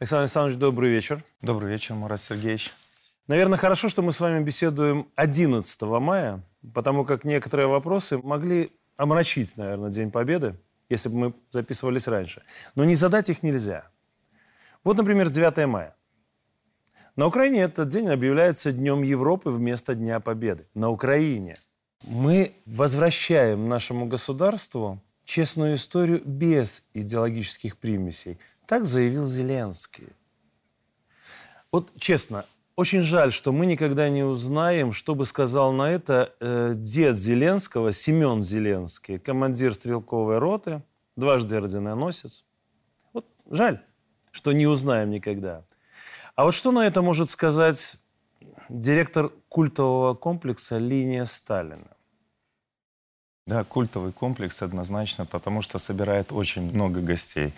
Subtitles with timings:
[0.00, 1.22] Александр Александрович, добрый вечер.
[1.42, 2.72] Добрый вечер, Мурат Сергеевич.
[3.26, 6.42] Наверное, хорошо, что мы с вами беседуем 11 мая,
[6.72, 10.56] потому как некоторые вопросы могли омрачить, наверное, День Победы,
[10.88, 12.42] если бы мы записывались раньше.
[12.74, 13.90] Но не задать их нельзя.
[14.84, 15.94] Вот, например, 9 мая.
[17.14, 20.66] На Украине этот день объявляется Днем Европы вместо Дня Победы.
[20.72, 21.56] На Украине.
[22.04, 28.38] Мы возвращаем нашему государству честную историю без идеологических примесей.
[28.70, 30.06] Так заявил Зеленский.
[31.72, 36.74] Вот честно, очень жаль, что мы никогда не узнаем, что бы сказал на это э,
[36.76, 40.84] дед Зеленского, Семен Зеленский, командир стрелковой роты,
[41.16, 42.44] дважды орденоносец.
[43.12, 43.82] Вот жаль,
[44.30, 45.64] что не узнаем никогда.
[46.36, 47.96] А вот что на это может сказать
[48.68, 51.88] директор культового комплекса «Линия Сталина»?
[53.48, 57.52] Да, культовый комплекс однозначно, потому что собирает очень много гостей.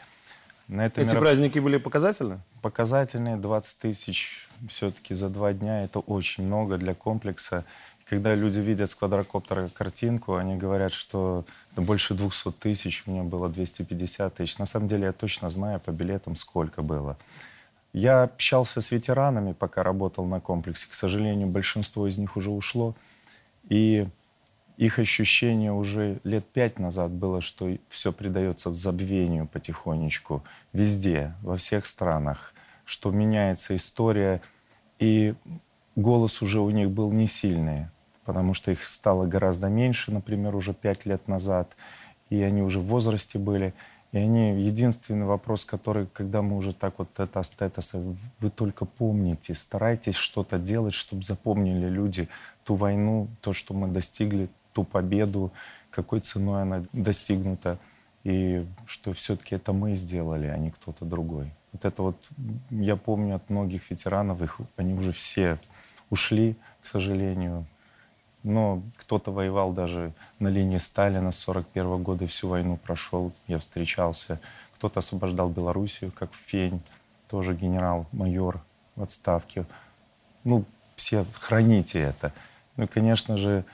[0.73, 1.25] На это Эти мероп...
[1.25, 2.41] праздники были показательны?
[2.62, 5.84] Показательные, 20 тысяч все-таки за два дня.
[5.84, 7.67] Это очень много для комплекса.
[8.06, 13.23] Когда люди видят с квадрокоптера картинку, они говорят, что это больше 200 тысяч, у меня
[13.23, 14.56] было 250 тысяч.
[14.56, 17.19] На самом деле я точно знаю по билетам, сколько было.
[17.93, 20.87] Я общался с ветеранами, пока работал на комплексе.
[20.89, 22.97] К сожалению, большинство из них уже ушло.
[23.69, 24.06] И
[24.84, 31.56] их ощущение уже лет пять назад было, что все придается в забвению потихонечку, везде, во
[31.56, 32.52] всех странах,
[32.84, 34.42] что меняется история,
[34.98, 35.34] и
[35.94, 37.86] голос уже у них был не сильный,
[38.25, 41.77] потому что их стало гораздо меньше, например, уже пять лет назад,
[42.28, 43.75] и они уже в возрасте были.
[44.10, 48.03] И они, единственный вопрос, который, когда мы уже так вот это стетоса,
[48.41, 52.28] вы только помните, старайтесь что-то делать, чтобы запомнили люди
[52.64, 55.53] ту войну, то, что мы достигли, ту победу,
[55.91, 57.78] какой ценой она достигнута,
[58.25, 61.50] и что все-таки это мы сделали, а не кто-то другой.
[61.72, 62.16] Вот это вот
[62.71, 65.59] я помню от многих ветеранов, их, они уже все
[66.11, 67.66] ушли, к сожалению,
[68.43, 74.41] но кто-то воевал даже на линии Сталина с 41 года, всю войну прошел, я встречался.
[74.75, 76.82] Кто-то освобождал Белоруссию, как Фень,
[77.28, 78.61] тоже генерал-майор
[78.97, 79.65] в отставке.
[80.44, 80.65] Ну,
[80.97, 82.32] все храните это.
[82.77, 83.65] Ну и, конечно же,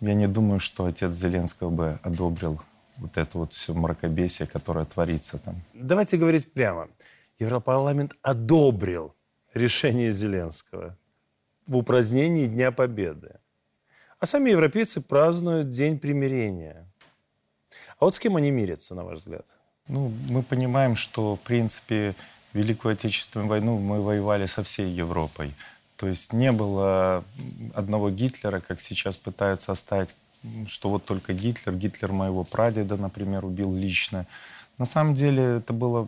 [0.00, 2.60] я не думаю, что отец Зеленского бы одобрил
[2.96, 5.62] вот это вот все мракобесие, которое творится там.
[5.74, 6.88] Давайте говорить прямо.
[7.38, 9.14] Европарламент одобрил
[9.54, 10.96] решение Зеленского
[11.66, 13.36] в упразднении Дня Победы.
[14.18, 16.90] А сами европейцы празднуют День примирения.
[17.98, 19.46] А вот с кем они мирятся, на ваш взгляд?
[19.86, 22.14] Ну, мы понимаем, что, в принципе,
[22.52, 25.54] Великую Отечественную войну мы воевали со всей Европой.
[25.98, 27.24] То есть не было
[27.74, 30.14] одного Гитлера, как сейчас пытаются оставить,
[30.68, 34.26] что вот только Гитлер, Гитлер моего прадеда, например, убил лично.
[34.78, 36.06] На самом деле это была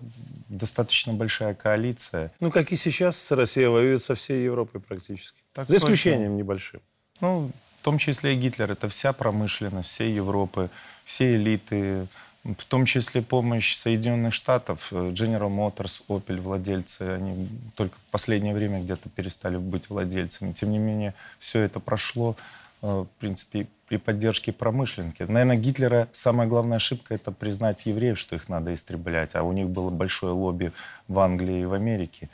[0.49, 2.31] достаточно большая коалиция.
[2.39, 5.37] Ну, как и сейчас, Россия воюет со всей Европой практически.
[5.53, 6.39] Так За исключением точно.
[6.39, 6.81] небольшим.
[7.21, 8.71] Ну, в том числе и Гитлер.
[8.71, 10.71] Это вся промышленность всей Европы,
[11.05, 12.07] все элиты,
[12.45, 14.93] в том числе помощь Соединенных Штатов.
[14.93, 20.53] General Motors, Opel, владельцы, они только в последнее время где-то перестали быть владельцами.
[20.53, 22.37] Тем не менее, все это прошло,
[22.83, 25.25] э, в принципе, при поддержке промышленники.
[25.25, 29.34] Наверное, Гитлера самая главная ошибка— это признать евреев, что их надо истреблять.
[29.34, 30.72] А у них было большое лобби
[31.09, 32.31] в Англии и в Америке.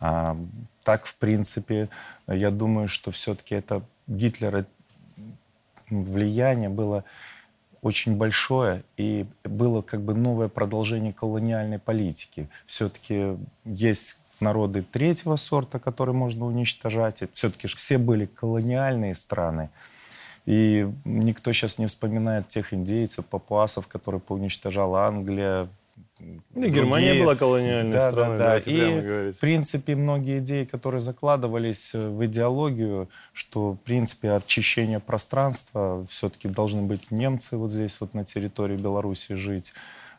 [0.00, 0.36] А
[0.84, 1.88] так, в принципе,
[2.28, 4.66] я думаю, что все-таки это Гитлера
[5.90, 7.04] влияние было
[7.82, 12.48] очень большое, и было как бы новое продолжение колониальной политики.
[12.66, 17.22] Все-таки есть народы третьего сорта, которые можно уничтожать.
[17.32, 19.70] Все-таки все были колониальные страны.
[20.46, 25.68] И никто сейчас не вспоминает тех индейцев, папуасов, которые поуничтожала Англия,
[26.20, 28.70] ну, и Германия была колониальной да, страной, да, да.
[28.70, 29.36] И, говорить.
[29.36, 36.48] в принципе, многие идеи, которые закладывались э, в идеологию, что, в принципе, очищение пространства, все-таки
[36.48, 39.72] должны быть немцы вот здесь, вот на территории Беларуси жить,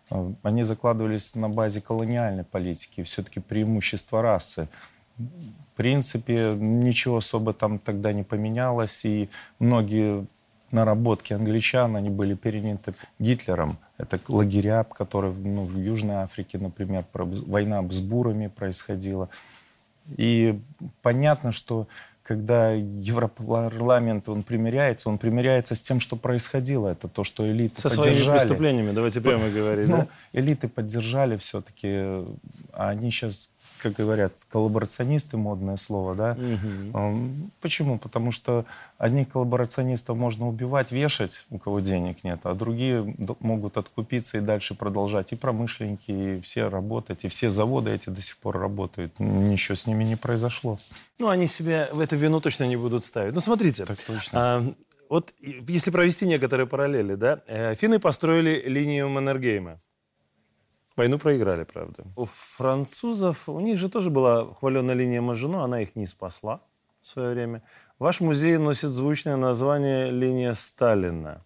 [0.10, 4.68] э, они закладывались на базе колониальной политики, все-таки преимущество расы.
[5.18, 9.30] В принципе, ничего особо там тогда не поменялось, и
[9.60, 10.28] многие
[10.72, 13.78] наработки англичан, они были переняты Гитлером.
[14.00, 19.30] Это лагеря, которые ну, в Южной Африке, например, война с бурами происходила.
[20.18, 20.60] И
[21.02, 21.88] понятно, что
[22.24, 26.88] когда Европарламент он примиряется, он примиряется с тем, что происходило.
[26.88, 28.14] Это то, что элиты Со поддержали.
[28.14, 29.90] своими преступлениями, давайте прямо говорить.
[29.90, 30.08] Ну, да?
[30.32, 31.88] Элиты поддержали все-таки,
[32.72, 33.50] а они сейчас
[33.82, 36.38] как говорят, коллаборационисты, модное слово, да.
[36.94, 37.50] Угу.
[37.62, 37.98] Почему?
[37.98, 38.66] Потому что
[38.98, 44.76] одних коллаборационистов можно убивать, вешать, у кого денег нет, а другие могут откупиться и дальше
[44.76, 45.32] продолжать.
[45.32, 49.20] И промышленники, и все работать, и все заводы эти до сих пор работают.
[49.20, 50.78] Ничего с ними не произошло.
[51.20, 53.34] Ну, они себя в эту вину точно не будут ставить.
[53.34, 53.86] Ну, смотрите.
[53.86, 54.32] Так точно.
[54.34, 54.74] А,
[55.10, 59.80] вот если провести некоторые параллели, да, э, финны построили линию Маннергейма.
[61.00, 62.04] Войну проиграли, правда.
[62.18, 66.60] У французов, у них же тоже была хваленная линия Мажино, она их не спасла
[67.00, 67.62] в свое время.
[68.00, 71.46] Ваш музей носит звучное название «Линия Сталина».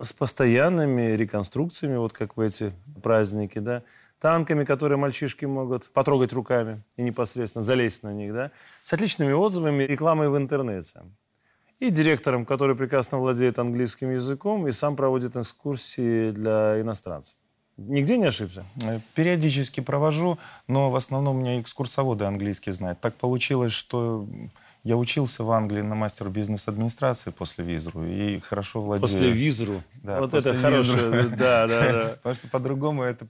[0.00, 3.84] С постоянными реконструкциями, вот как в эти праздники, да,
[4.18, 8.50] танками, которые мальчишки могут потрогать руками и непосредственно залезть на них, да,
[8.82, 11.02] с отличными отзывами, рекламой в интернете.
[11.78, 17.36] И директором, который прекрасно владеет английским языком и сам проводит экскурсии для иностранцев.
[17.76, 18.64] Нигде не ошибся?
[18.84, 23.00] Э, периодически провожу, но в основном у меня экскурсоводы английский знают.
[23.00, 24.26] Так получилось, что
[24.82, 29.02] я учился в Англии на мастер бизнес-администрации после визру и хорошо владею...
[29.02, 29.82] После визру?
[29.96, 32.08] Да, вот после это хорошее, да, да, да.
[32.22, 33.26] Потому что по-другому это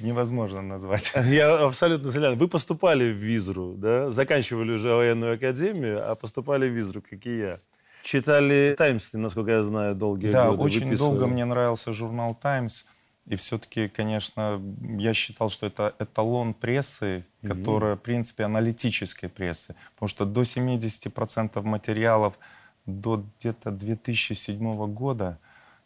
[0.00, 1.12] невозможно назвать.
[1.26, 2.36] Я абсолютно согласен.
[2.36, 4.10] Вы поступали в визру, да?
[4.10, 7.60] Заканчивали уже военную академию, а поступали в визру, как и я.
[8.02, 10.58] Читали «Таймс», насколько я знаю, долгие да, годы.
[10.58, 12.84] Да, очень долго мне нравился журнал «Таймс».
[13.26, 14.62] И все-таки, конечно,
[14.98, 17.48] я считал, что это эталон прессы, mm-hmm.
[17.48, 19.74] которая, в принципе, аналитической прессы.
[19.94, 22.38] Потому что до 70% материалов
[22.86, 25.38] до где-то 2007 года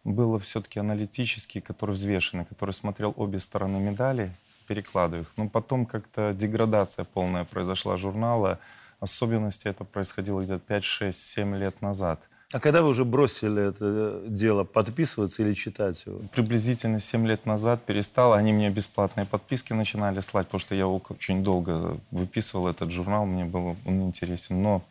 [0.05, 4.35] было все-таки аналитические, которые взвешены, который смотрел обе стороны медали,
[4.67, 5.33] перекладывая их.
[5.37, 8.59] Но потом как-то деградация полная произошла журнала.
[9.01, 14.23] Особенности это происходило где-то 5, 6, 7 лет назад– а когда вы уже бросили это
[14.27, 16.19] дело, подписываться или читать его?
[16.33, 18.33] Приблизительно 7 лет назад перестал.
[18.33, 23.45] Они мне бесплатные подписки начинали слать, потому что я очень долго выписывал этот журнал, мне
[23.45, 24.63] был он интересен.
[24.63, 24.83] Но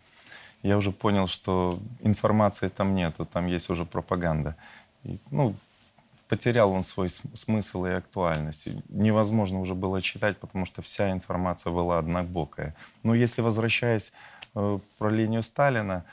[0.64, 4.56] я уже понял, что информации там нету, там есть уже пропаганда.
[5.04, 5.54] И, ну,
[6.30, 8.70] потерял он свой смысл и актуальность.
[8.88, 12.74] Невозможно уже было читать, потому что вся информация была однобокая.
[13.04, 14.14] Но если возвращаясь
[14.56, 16.06] э, про линию Сталина,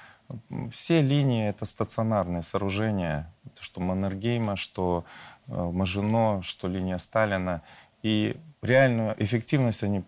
[0.71, 5.05] все линии— это стационарные сооружения, что Маннергейма, что
[5.47, 7.63] э, Мажино, что линия Сталина.
[8.03, 10.05] И реальную эффективность они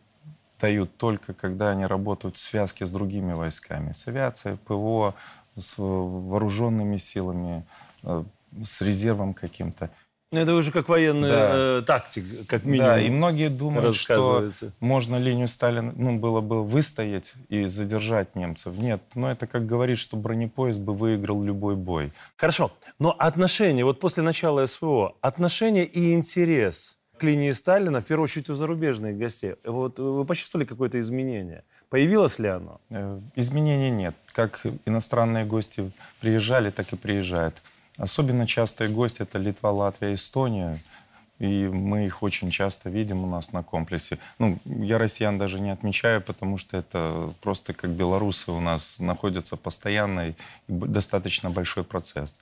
[0.61, 3.93] дают только, когда они работают в связке с другими войсками.
[3.93, 5.15] С авиацией, ПВО,
[5.57, 7.65] с вооруженными силами,
[8.03, 8.25] э,
[8.63, 9.91] с резервом каким-то.
[10.31, 11.51] Ну, это уже как военный да.
[11.79, 12.91] э, тактик, как минимум.
[12.91, 18.77] Да, и многие думают, что можно линию Сталина, ну, было бы выстоять и задержать немцев.
[18.77, 22.13] Нет, но это как говорит, что бронепоезд бы выиграл любой бой.
[22.37, 28.25] Хорошо, но отношения, вот после начала СВО, отношения и интерес к линии Сталина, в первую
[28.25, 31.65] очередь у зарубежных гостей, вот вы почувствовали какое-то изменение?
[31.89, 32.83] Появилось ли оно?
[32.91, 34.15] Э, изменений нет.
[34.35, 35.91] Как иностранные гости
[36.21, 37.63] приезжали, так и приезжают.
[37.99, 40.79] Особенно частые гости— это Литва, Латвия, Эстония.
[41.39, 44.19] И мы их очень часто видим у нас на комплексе.
[44.39, 49.57] Ну, я россиян даже не отмечаю, потому что это просто как белорусы у нас находятся
[49.57, 50.35] постоянно и
[50.69, 52.39] достаточно большой процесс.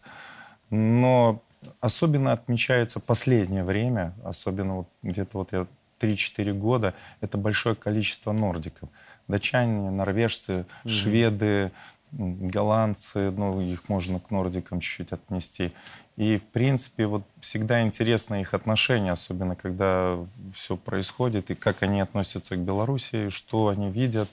[0.71, 1.43] Но
[1.81, 5.67] особенно отмечается последнее время, особенно вот где-то вот я
[6.01, 8.89] 3-4 года, это большое количество нордиков.
[9.29, 10.89] Датчане, норвежцы, mm-hmm.
[10.89, 11.73] шведы,
[12.13, 15.73] голландцы, ну, их можно к нордикам чуть-чуть отнести.
[16.17, 20.19] И, в принципе, вот всегда интересно их отношения, особенно когда
[20.53, 24.29] все происходит, и как они относятся к Беларуси, что они видят.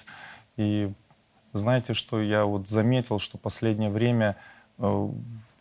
[0.55, 0.91] И
[1.51, 4.37] знаете, что я вот заметил, что последнее время,
[4.77, 5.09] э,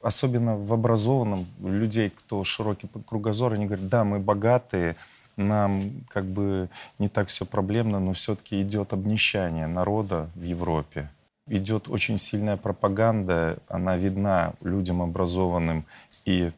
[0.00, 4.96] особенно в образованном людей, кто широкий кругозор, они говорят, да, мы богатые,
[5.36, 11.10] нам как бы не так все проблемно, но все-таки идет обнищание народа в Европе
[11.52, 15.84] идет очень сильная пропаганда, она видна людям образованным
[16.24, 16.50] и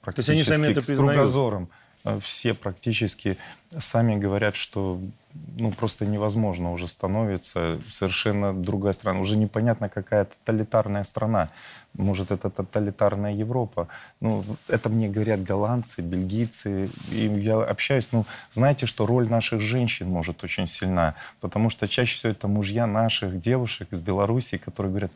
[0.00, 1.68] практически То есть они сами это с кругозором.
[2.04, 3.36] Э, все практически
[3.76, 5.00] сами говорят, что
[5.34, 9.20] ну, просто невозможно уже становится совершенно другая страна.
[9.20, 11.50] Уже непонятно, какая тоталитарная страна.
[11.94, 13.88] Может, это тоталитарная Европа.
[14.20, 16.90] Ну, это мне говорят голландцы, бельгийцы.
[17.10, 21.14] И я общаюсь, ну, знаете, что роль наших женщин может очень сильна.
[21.40, 25.12] Потому что чаще всего это мужья наших девушек из Беларуси, которые говорят,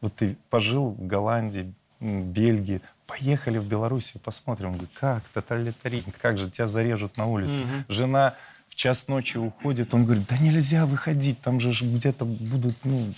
[0.00, 4.68] вот ты пожил в Голландии, Бельгии, поехали в Белоруссию, посмотрим.
[4.68, 7.60] Он говорит, как тоталитаризм, как же тебя зарежут на улице.
[7.60, 7.68] Угу.
[7.88, 8.34] Жена
[8.80, 13.12] час ночи уходит, он говорит, да нельзя выходить, там же где-то будут, ну,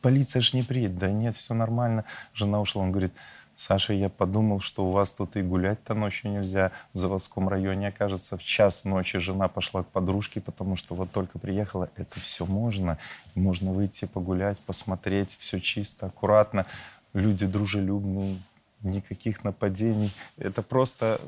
[0.00, 0.98] полиция же не приедет.
[0.98, 2.04] Да нет, все нормально.
[2.34, 3.12] Жена ушла, он говорит,
[3.54, 6.72] Саша, я подумал, что у вас тут и гулять-то ночью нельзя.
[6.92, 11.38] В заводском районе, окажется, в час ночи жена пошла к подружке, потому что вот только
[11.38, 11.90] приехала.
[11.94, 12.98] Это все можно.
[13.36, 15.36] Можно выйти погулять, посмотреть.
[15.38, 16.66] Все чисто, аккуратно.
[17.12, 18.42] Люди дружелюбные,
[18.82, 20.10] никаких нападений.
[20.38, 21.20] Это просто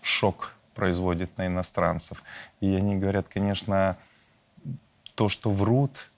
[0.00, 2.22] шок производит на иностранцев.
[2.60, 3.96] И они говорят, конечно,
[5.16, 6.10] то, что врут,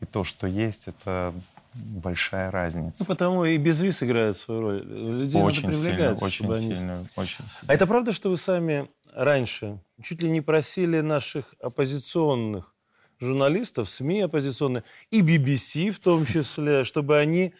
[0.00, 1.34] и то, что есть, это
[1.74, 2.96] большая разница.
[3.00, 4.82] Ну, потому и без виз играет свою роль.
[4.84, 6.74] Людей очень надо привлекать, сильно, очень они...
[6.74, 7.66] сильно, очень сильно.
[7.66, 12.74] А это правда, что вы сами раньше чуть ли не просили наших оппозиционных
[13.20, 17.54] журналистов, СМИ оппозиционные, и BBC в том числе, чтобы они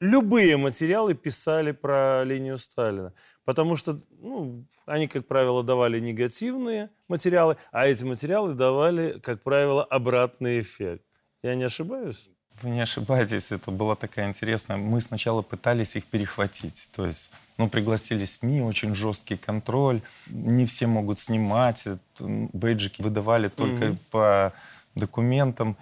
[0.00, 3.12] любые материалы писали про линию Сталина.
[3.44, 9.84] Потому что ну, они, как правило, давали негативные материалы, а эти материалы давали, как правило,
[9.84, 11.04] обратный эффект.
[11.42, 12.30] Я не ошибаюсь?
[12.62, 14.76] Вы не ошибаетесь, это было такая интересная.
[14.76, 16.88] Мы сначала пытались их перехватить.
[16.94, 20.02] То есть, ну, пригласили СМИ, очень жесткий контроль.
[20.28, 21.84] Не все могут снимать.
[22.20, 23.98] Бейджики выдавали только mm-hmm.
[24.10, 24.52] по
[24.94, 25.76] документам.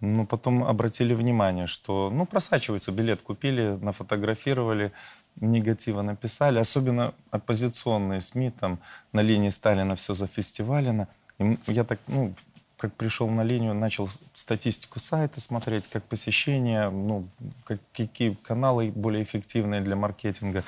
[0.00, 4.92] Но потом обратили внимание, что, ну, просачивается, билет купили, нафотографировали,
[5.40, 6.58] негатива написали.
[6.58, 8.78] Особенно оппозиционные СМИ, там,
[9.12, 11.08] на линии Сталина все зафестивалено.
[11.38, 12.34] И я так, ну,
[12.78, 17.28] как пришел на линию, начал статистику сайта смотреть, как посещение, ну,
[17.64, 20.64] как, какие каналы более эффективные для маркетинга.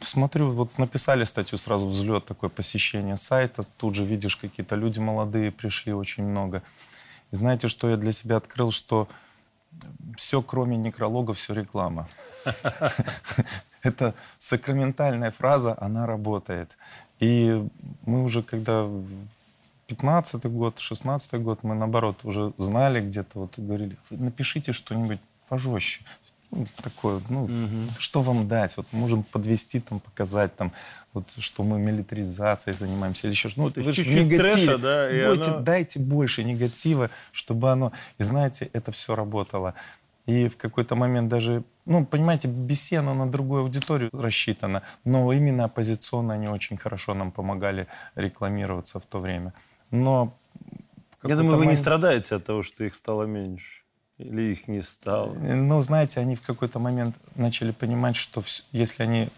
[0.00, 5.50] Смотрю, вот написали статью, сразу взлет такое посещение сайта, тут же видишь, какие-то люди молодые
[5.50, 6.62] пришли, очень много.
[7.32, 9.08] И знаете, что я для себя открыл, что
[10.16, 12.08] все, кроме некролога, все реклама.
[13.82, 16.76] Это сакраментальная фраза, она работает.
[17.20, 17.68] И
[18.06, 18.88] мы уже, когда
[19.86, 26.04] 15 год, 16 год мы, наоборот, уже знали где-то, вот говорили, напишите что-нибудь пожестче.
[26.82, 27.90] Такое, ну, угу.
[27.98, 28.76] что вам дать?
[28.76, 30.72] Вот можем подвести, там, показать, там,
[31.12, 33.62] вот, что мы милитаризацией занимаемся или еще что.
[33.62, 35.10] Ну, вы чуть-чуть трэша, да?
[35.10, 35.60] И Будете, оно...
[35.60, 37.92] Дайте больше негатива, чтобы оно...
[38.18, 39.74] И знаете, это все работало.
[40.26, 42.48] И в какой-то момент даже, ну, понимаете,
[42.98, 49.06] она на другую аудиторию рассчитана, но именно оппозиционно они очень хорошо нам помогали рекламироваться в
[49.06, 49.52] то время.
[49.90, 50.34] Но...
[51.22, 51.78] Я думаю, вы момент...
[51.78, 53.83] не страдаете от того, что их стало меньше.
[54.18, 55.32] Или их не стало?
[55.34, 59.28] Ну, знаете, они в какой-то момент начали понимать, что все, если они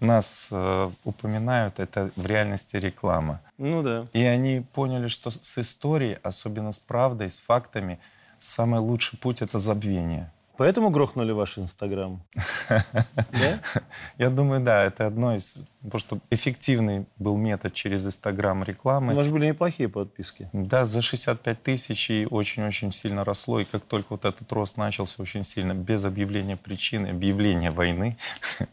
[0.00, 3.40] нас э, упоминают, это в реальности реклама.
[3.56, 4.06] Ну да.
[4.12, 7.98] И они поняли, что с историей, особенно с правдой, с фактами,
[8.38, 10.30] самый лучший путь— это забвение.
[10.56, 12.22] Поэтому грохнули ваш Инстаграм?
[14.18, 15.62] Я думаю, да, это одно из...
[15.96, 19.12] Что эффективный был метод через Инстаграм рекламы.
[19.12, 20.48] У вас были неплохие подписки.
[20.52, 23.60] Да, за 65 тысяч и очень-очень сильно росло.
[23.60, 28.16] И как только вот этот рост начался очень сильно, без объявления причины, объявления войны.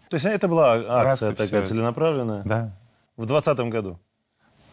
[0.10, 2.44] То есть это была акция такая целенаправленная?
[2.44, 2.78] Да.
[3.18, 4.00] В 2020 году?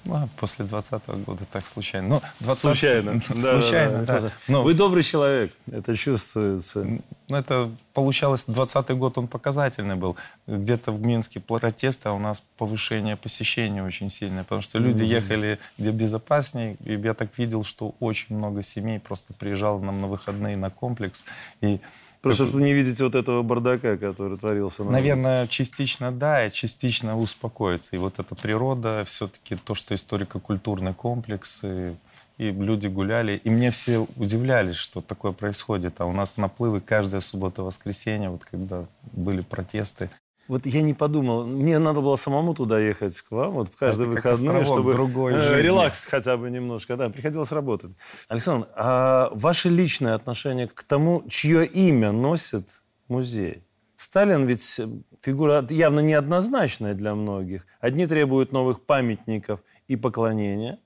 [0.05, 2.09] Ну, а после 20 -го года так случайно.
[2.09, 2.61] Ну, 20...
[2.61, 3.21] Случайно.
[3.27, 4.21] случайно, да.
[4.21, 4.33] да.
[4.49, 4.63] Но...
[4.63, 6.87] Вы добрый человек, это чувствуется.
[7.29, 10.17] Ну, это получалось, 20 год он показательный был.
[10.47, 15.23] Где-то в Минске протесты, а у нас повышение посещения очень сильное, потому что люди mm-hmm.
[15.23, 20.07] ехали где безопаснее, и я так видел, что очень много семей просто приезжало нам на
[20.07, 21.25] выходные на комплекс,
[21.61, 21.81] и
[22.21, 25.53] Просто что не видите вот этого бардака, который творился на Наверное, улице.
[25.53, 27.95] частично да, и частично успокоиться.
[27.95, 31.95] И вот эта природа, все-таки то, что историко-культурный комплекс, и,
[32.39, 33.41] и люди гуляли.
[33.45, 36.01] И мне все удивлялись, что такое происходит.
[36.01, 40.11] А у нас наплывы каждая суббота-воскресенье, вот когда были протесты.
[40.49, 44.07] Вот я не подумал, мне надо было самому туда ехать к вам, вот в каждый
[44.07, 47.93] Это выходной, чтобы другой э, релакс хотя бы немножко, да, приходилось работать.
[48.29, 53.63] Александр, а ваше личное отношение к тому, чье имя носит музей?
[53.95, 54.81] Сталин ведь
[55.21, 57.67] фигура явно неоднозначная для многих.
[57.81, 60.79] Одни требуют новых памятников и поклонения,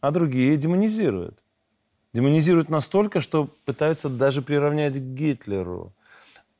[0.00, 1.44] а другие демонизируют.
[2.14, 5.92] Демонизируют настолько, что пытаются даже приравнять к Гитлеру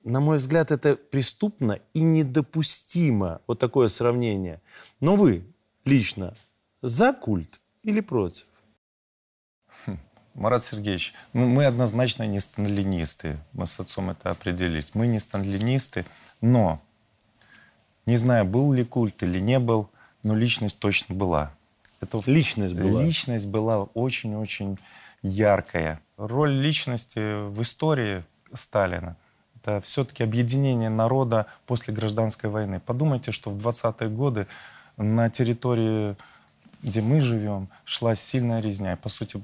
[0.05, 4.61] на мой взгляд, это преступно и недопустимо, вот такое сравнение.
[5.01, 5.45] Но вы
[5.85, 6.35] лично
[6.81, 8.47] за культ или против?
[9.87, 9.99] Хм,
[10.35, 13.39] Марат Сергеевич, ну, мы однозначно не сталинисты.
[13.53, 14.91] Мы с отцом это определились.
[14.95, 16.05] Мы не сталинисты,
[16.41, 16.81] но
[18.07, 19.91] не знаю, был ли культ или не был,
[20.23, 21.55] но личность точно была.
[22.01, 23.03] Это личность была?
[23.03, 24.79] Личность была очень-очень
[25.23, 26.01] яркая.
[26.17, 29.17] Роль личности в истории Сталина
[29.63, 32.81] это все-таки объединение народа после гражданской войны.
[32.81, 34.47] Подумайте, что в 20-е годы
[34.97, 36.17] на территории,
[36.83, 38.95] где мы живем, шла сильная резня.
[38.95, 39.43] И, по сути,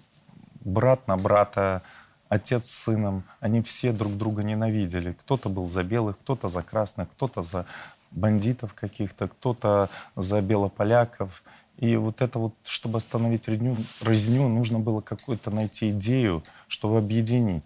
[0.60, 1.82] брат на брата
[2.28, 5.12] отец с сыном, они все друг друга ненавидели.
[5.12, 7.64] Кто-то был за белых, кто-то за красных, кто-то за
[8.10, 11.42] бандитов каких-то, кто-то за белополяков.
[11.76, 17.64] И вот это вот, чтобы остановить резню, резню нужно было какую-то найти идею, чтобы объединить.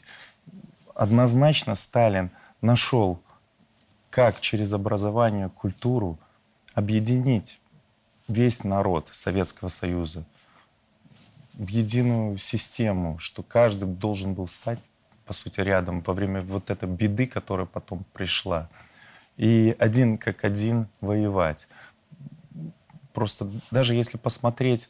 [0.95, 2.31] Однозначно Сталин
[2.63, 3.21] нашел,
[4.11, 6.19] как через образование, культуру
[6.75, 7.61] объединить
[8.29, 10.25] весь народ Советского Союза
[11.55, 14.79] в единую систему, что каждый должен был стать,
[15.27, 18.71] по сути, рядом во время вот этой беды, которая потом пришла.
[19.37, 21.69] И один как один воевать.
[23.13, 24.89] Просто даже если посмотреть,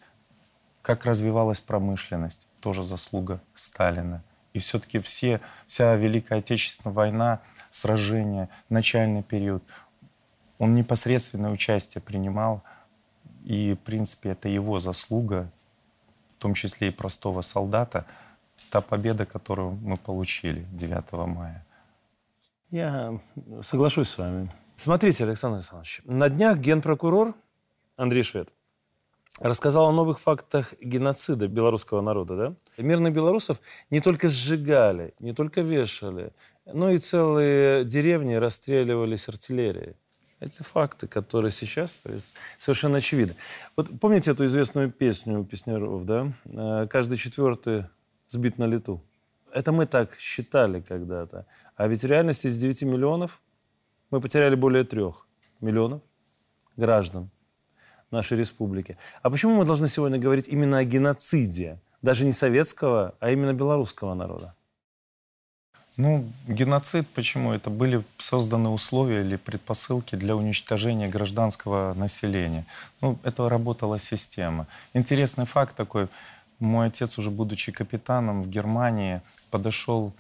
[0.83, 4.23] как развивалась промышленность, тоже заслуга Сталина.
[4.53, 7.41] И все-таки все, вся Великая Отечественная война,
[7.73, 9.65] сражения, начальный период,
[10.59, 12.63] он непосредственное участие принимал.
[13.45, 15.51] И, в принципе, это его заслуга,
[16.37, 18.07] в том числе и простого солдата,
[18.71, 21.67] та победа, которую мы получили 9 мая.
[22.71, 23.19] Я
[23.63, 24.51] соглашусь с вами.
[24.77, 27.35] Смотрите, Александр Александрович, на днях генпрокурор
[27.97, 28.53] Андрей Швед
[29.41, 32.37] рассказал о новых фактах геноцида белорусского народа.
[32.37, 32.83] Да?
[32.83, 33.61] Мирных белорусов
[33.91, 36.33] не только сжигали, не только вешали,
[36.67, 39.97] но и целые деревни расстреливались артиллерией.
[40.41, 42.03] Эти факты, которые сейчас
[42.59, 43.37] совершенно очевидны.
[43.77, 46.33] Вот помните эту известную песню у песняров, да?
[46.47, 47.85] «Э, «Каждый четвертый
[48.29, 49.01] сбит на лету».
[49.53, 51.47] Это мы так считали когда-то.
[51.77, 53.41] А ведь в реальности из 9 миллионов
[54.11, 55.27] мы потеряли более трех
[55.61, 56.03] миллионов
[56.77, 57.31] граждан
[58.11, 58.99] нашей республики.
[59.23, 61.81] А почему мы должны сегодня говорить именно о геноциде?
[62.03, 64.57] Даже не советского, а именно белорусского народа?
[65.99, 67.53] Ну, геноцид почему?
[67.53, 72.65] Это были созданы условия или предпосылки для уничтожения гражданского населения.
[73.03, 74.67] Ну, это работала система.
[74.95, 76.09] Интересный факт такой.
[76.59, 79.21] Мой отец, уже будучи капитаном в Германии,
[79.51, 80.13] подошел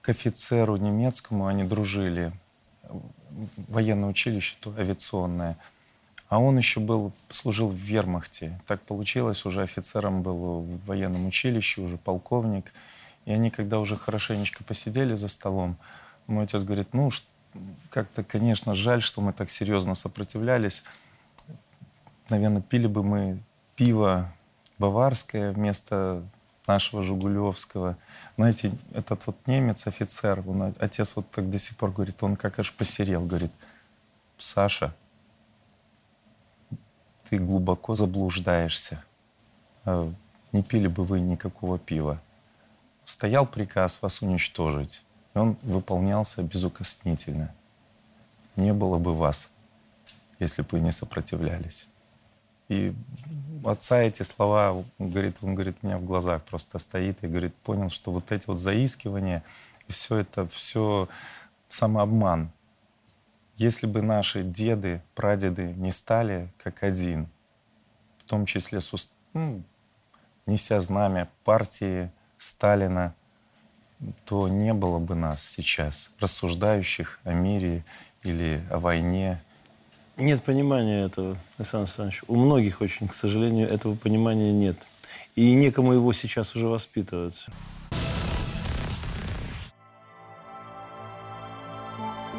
[0.00, 2.32] к офицеру немецкому, они дружили,
[3.68, 5.56] военное училище авиационное.
[6.28, 8.60] А он еще был, служил в вермахте.
[8.66, 12.72] Так получилось, уже офицером был в военном училище, уже полковник.
[13.24, 15.76] И они, когда уже хорошенечко посидели за столом,
[16.26, 17.10] мой отец говорит, ну,
[17.90, 20.84] как-то, конечно, жаль, что мы так серьезно сопротивлялись.
[22.30, 23.42] Наверное, пили бы мы
[23.76, 24.32] пиво
[24.78, 26.22] баварское вместо
[26.66, 27.96] нашего Жигулевского.
[28.36, 32.58] Знаете, этот вот немец, офицер, он, отец вот так до сих пор говорит, он как
[32.58, 33.50] аж посерел, говорит,
[34.36, 34.94] Саша,
[37.28, 39.02] ты глубоко заблуждаешься.
[39.84, 40.12] А
[40.52, 42.20] не пили бы вы никакого пива
[43.08, 45.02] стоял приказ вас уничтожить,
[45.34, 47.54] и он выполнялся безукоснительно.
[48.56, 49.50] Не было бы вас,
[50.38, 51.88] если бы не сопротивлялись.
[52.68, 52.94] И
[53.64, 58.12] отца эти слова, говорит, он говорит, меня в глазах просто стоит и говорит, понял, что
[58.12, 59.42] вот эти вот заискивания,
[59.86, 61.08] и все это, все
[61.70, 62.50] самообман.
[63.56, 67.26] Если бы наши деды, прадеды не стали как один,
[68.18, 69.62] в том числе с, ну,
[70.44, 73.14] неся знамя партии, Сталина,
[74.24, 77.84] то не было бы нас сейчас, рассуждающих о мире
[78.22, 79.42] или о войне.
[80.16, 82.22] Нет понимания этого, Александр Александрович.
[82.26, 84.76] У многих очень, к сожалению, этого понимания нет.
[85.36, 87.46] И некому его сейчас уже воспитывать.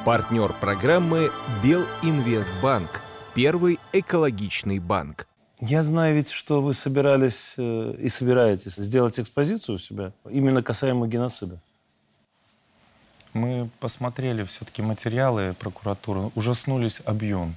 [0.06, 1.32] Партнер программы
[1.62, 3.02] Белинвестбанк.
[3.34, 5.28] Первый экологичный банк.
[5.62, 11.08] Я знаю ведь, что вы собирались э, и собираетесь сделать экспозицию у себя, именно касаемо
[11.08, 11.60] геноцида.
[13.34, 17.56] Мы посмотрели все-таки материалы прокуратуры, ужаснулись объем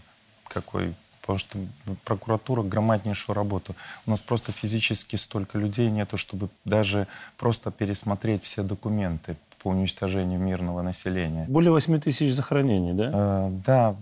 [0.49, 1.59] какой, потому что
[2.05, 3.75] прокуратура громаднейшую работу.
[4.05, 7.07] У нас просто физически столько людей нету, чтобы даже
[7.39, 11.47] просто пересмотреть все документы по уничтожению мирного населения.
[11.49, 13.11] Более 8 тысяч захоронений, да?
[13.15, 13.97] Э, да,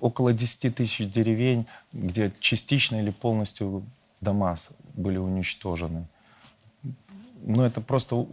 [0.00, 3.84] около 10 тысяч деревень, где частично или полностью
[4.20, 4.56] дома
[4.94, 6.06] были уничтожены.
[7.42, 8.26] Но это просто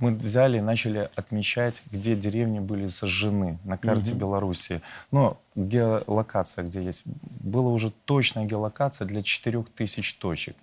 [0.00, 4.20] мы взяли и начали отмечать, где деревни были сожжены на карте угу.
[4.20, 4.80] Белоруссии.
[5.10, 10.56] Но геолокация, где есть, была уже точная геолокация для 4000 точек.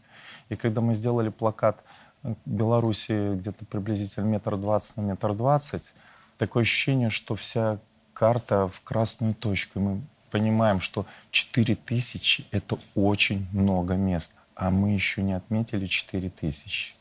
[0.50, 1.84] И когда мы сделали плакат
[2.24, 5.94] э, Беларуси где-то приблизительно метр двадцать на метр двадцать,
[6.38, 7.80] такое ощущение, что вся
[8.14, 9.80] карта в красную точку.
[9.80, 16.96] И мы понимаем, что 4000— это очень много мест, а мы еще не отметили 4000.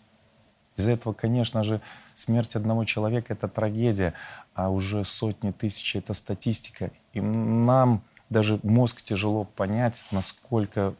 [0.76, 1.80] Из-за этого, конечно же,
[2.14, 4.12] смерть одного человека— это трагедия,
[4.54, 6.90] а уже сотни тысяч— это статистика.
[7.12, 10.94] И нам даже мозг тяжело понять, насколько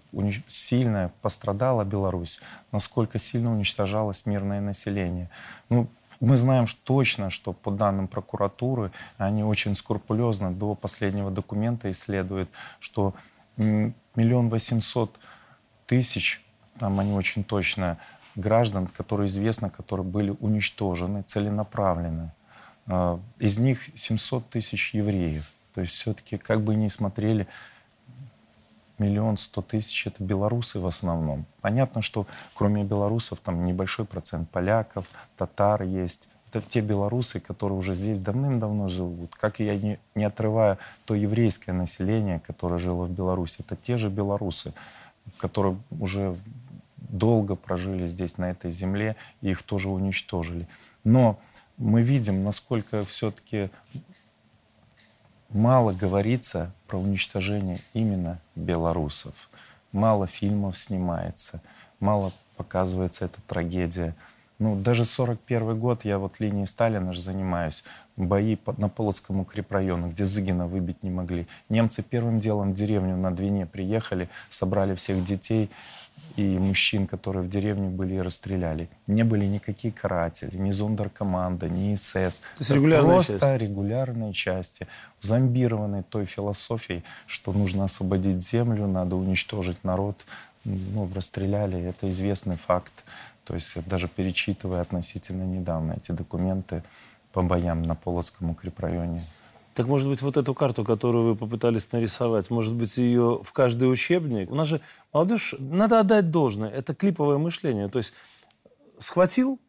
[0.47, 2.41] сильно пострадала Беларусь,
[2.73, 5.29] насколько сильно уничтожалось мирное население.
[5.69, 5.89] Ну,
[6.21, 12.49] Мы знаем что точно, что по данным прокуратуры, они очень скрупулезно до последнего документа исследуют,
[12.81, 13.15] что
[13.57, 15.19] миллион восемьсот
[15.87, 16.45] тысяч,
[16.79, 17.99] там они очень точно,
[18.35, 22.33] граждан, которые известно, которые были уничтожены целенаправленно.
[22.87, 25.51] А, из них 700 тысяч евреев.
[25.75, 27.49] То есть все-таки, как бы ни смотрели,
[28.99, 31.47] миллион сто тысяч— это белорусы в основном.
[31.61, 35.07] Понятно, что кроме белорусов там небольшой процент поляков,
[35.37, 36.29] татар есть.
[36.53, 39.35] Это те белорусы, которые уже здесь давным-давно живут.
[39.35, 44.09] Как я не, не отрываю то еврейское население, которое жило в Беларуси, это те же
[44.09, 44.73] белорусы,
[45.39, 46.37] которые уже
[46.97, 50.69] долго прожили здесь, на этой земле, и их тоже уничтожили.
[51.05, 51.39] Но
[51.77, 53.71] мы видим, насколько все-таки
[55.51, 59.35] мало говорится про уничтожение именно белорусов.
[59.93, 61.61] Мало фильмов снимается,
[62.01, 64.15] мало показывается эта трагедия.
[64.59, 67.85] Ну, даже 41 год, я вот линией Сталина же занимаюсь,
[68.17, 71.47] бои на Полоцком укрепрайону, где Зыгина выбить не могли.
[71.69, 75.71] Немцы первым делом в деревню на Двине приехали, собрали всех детей,
[76.37, 78.89] и мужчин, которые в деревне были и расстреляли.
[79.07, 82.13] Не были никакие каратели, ни зондеркоманда, ни СС.
[82.13, 83.63] То есть регулярные Просто части.
[83.63, 84.87] регулярные части,
[85.21, 90.25] зомбированные той философией, что нужно освободить землю, надо уничтожить народ.
[90.65, 92.93] Ну, расстреляли, это известный факт.
[93.47, 96.83] То есть даже перечитывая относительно недавно эти документы
[97.33, 99.21] по боям на Полоцком укрепрайоне,
[99.75, 103.93] так может быть, вот эту карту, которую вы попытались нарисовать, может быть, ее в каждый
[103.93, 104.51] учебник?
[104.51, 104.81] У нас же
[105.13, 107.89] молодежь, надо отдать должное, это клиповое мышление.
[107.89, 108.15] То есть
[108.99, 109.61] схватил,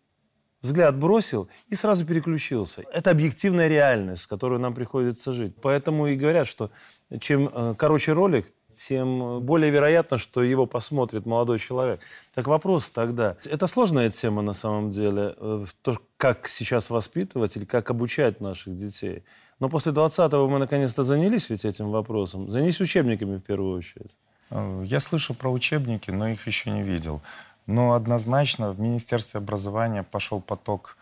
[0.61, 2.83] взгляд бросил и сразу переключился.
[2.93, 5.55] Это объективная реальность, с которой нам приходится жить.
[5.61, 6.71] Поэтому и говорят, что
[7.19, 12.01] чем э, короче ролик, тем более вероятно, что его посмотрит молодой человек.
[12.33, 13.37] Так вопрос тогда.
[13.45, 15.35] Это сложная тема на самом деле.
[15.37, 19.23] Э, то, как сейчас воспитывать или как обучать наших детей.
[19.59, 22.49] Но после 20-го мы наконец-то занялись ведь этим вопросом.
[22.51, 24.15] Занялись учебниками в первую очередь.
[24.49, 27.21] Э, я слышу про учебники, но их еще не видел.
[27.67, 30.97] Но однозначно в Министерстве образования пошел поток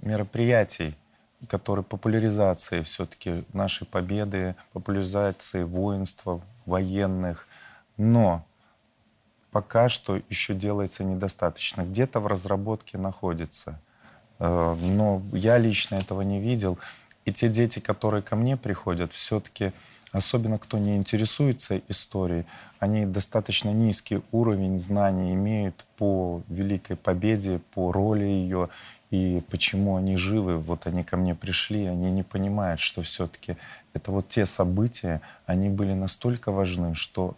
[0.00, 0.96] мероприятий,
[1.48, 7.48] которые популяризации все-таки нашей победы, популяризации воинства, военных.
[7.96, 8.44] Но
[9.50, 11.82] пока что еще делается недостаточно.
[11.82, 13.80] Где-то в разработке находится.
[14.38, 16.78] Э, но я лично этого не видел.
[17.24, 19.72] И те дети, которые ко мне приходят, все-таки,
[20.12, 22.46] особенно кто не интересуется историей,
[22.78, 28.70] они достаточно низкий уровень знаний имеют по Великой Победе, по роли ее
[29.10, 30.58] и почему они живы.
[30.58, 33.56] Вот они ко мне пришли, они не понимают, что все-таки
[33.94, 37.36] это вот те события, они были настолько важны, что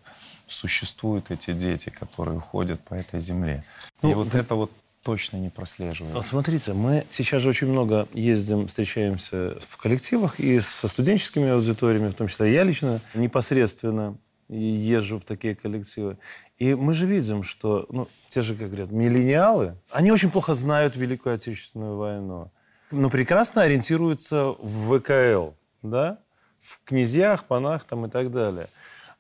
[0.48, 3.62] существуют эти дети, которые ходят по этой земле.
[4.02, 4.72] Ну, и вот это вот
[5.04, 6.12] точно не прослеживаю.
[6.12, 12.10] Вот смотрите, мы сейчас же очень много ездим, встречаемся в коллективах и со студенческими аудиториями,
[12.10, 14.16] в том числе я лично непосредственно
[14.50, 16.18] езжу в такие коллективы.
[16.58, 20.96] И мы же видим, что ну, те же, как говорят, миллениалы, они очень плохо знают
[20.96, 22.50] Великую Отечественную войну,
[22.90, 26.18] но прекрасно ориентируются в ВКЛ, да,
[26.58, 28.68] в князьях, панах там и так далее.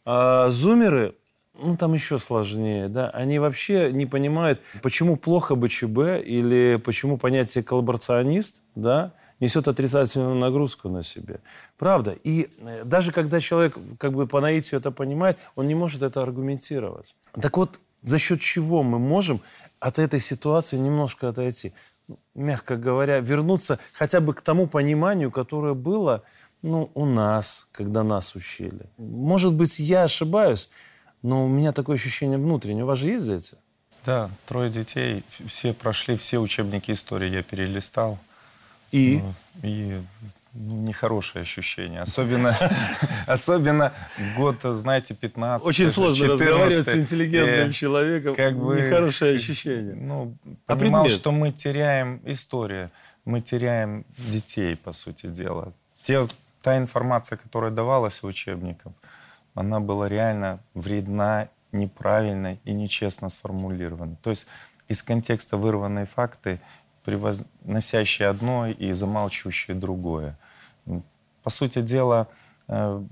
[0.04, 1.14] А зумеры
[1.54, 7.62] ну, там еще сложнее, да, они вообще не понимают, почему плохо БЧБ или почему понятие
[7.62, 11.40] коллаборационист, да, несет отрицательную нагрузку на себе.
[11.78, 12.12] Правда.
[12.22, 16.22] И э, даже когда человек как бы по наитию это понимает, он не может это
[16.22, 17.16] аргументировать.
[17.40, 19.40] Так вот, за счет чего мы можем
[19.80, 21.72] от этой ситуации немножко отойти?
[22.08, 26.22] Ну, мягко говоря, вернуться хотя бы к тому пониманию, которое было
[26.62, 28.86] ну, у нас, когда нас учили.
[28.98, 30.68] Может быть, я ошибаюсь,
[31.22, 32.84] но у меня такое ощущение внутреннее.
[32.84, 33.56] У вас же есть дети?
[34.04, 35.24] Да, трое детей.
[35.46, 38.18] Все прошли, все учебники истории я перелистал.
[38.92, 39.22] И?
[39.22, 40.00] Ну, и
[40.52, 42.00] ну, нехорошее ощущение.
[42.00, 42.56] Особенно,
[43.26, 43.92] особенно
[44.36, 48.34] год, знаете, 15 Очень сложно 14, разговаривать с интеллигентным человеком.
[48.34, 49.94] Как бы, нехорошее ощущение.
[49.94, 50.34] Ну,
[50.66, 51.20] а понимал, предмет?
[51.20, 52.90] что мы теряем историю,
[53.24, 55.72] мы теряем детей, по сути дела.
[56.02, 56.26] Те,
[56.62, 58.92] та информация, которая давалась в учебниках,
[59.54, 64.16] она была реально вредна, неправильно и нечестно сформулирована.
[64.22, 64.48] То есть
[64.88, 66.60] из контекста вырванные факты,
[67.04, 70.38] превозносящие одно и замалчивающие другое.
[71.42, 72.28] По сути дела,
[72.68, 73.02] э,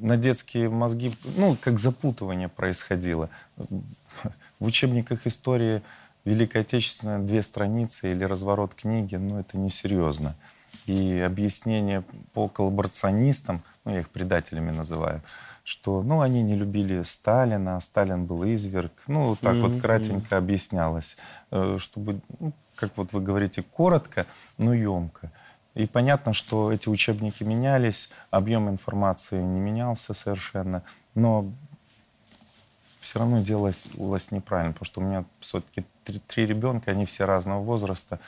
[0.00, 3.30] на детские мозги, ну, как запутывание происходило.
[3.56, 5.82] В учебниках истории
[6.24, 10.34] Великой Отечественной две страницы или разворот книги, ну, это несерьезно.
[10.86, 15.22] И объяснение по коллаборационистам, ну, я их предателями называю,
[15.64, 18.92] что, ну, они не любили Сталина, Сталин был изверг.
[19.06, 19.60] Ну, так mm-hmm.
[19.60, 21.16] вот кратенько объяснялось,
[21.50, 25.32] э, чтобы ну, как вот вы говорите, коротко, но емко.
[25.74, 30.82] И понятно, что эти учебники менялись, объем информации не менялся совершенно,
[31.14, 31.50] но
[33.00, 33.86] все равно делалось
[34.30, 38.18] неправильно, потому что у меня все-таки три, три ребенка, они все разного возраста,